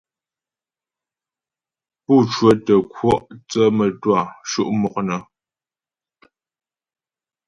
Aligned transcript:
Pú 2.03 2.13
cwə́tə 2.33 2.75
kwɔ' 2.93 3.23
thə́ 3.49 3.65
mə́twâ 3.77 4.19
sho' 4.49 4.71
mɔk 4.79 4.95
nə. 5.07 5.17